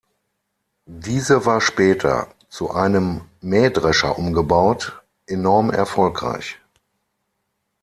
[0.87, 6.57] Diese war später, zu einem Mähdrescher umgebaut, enorm erfolgreich.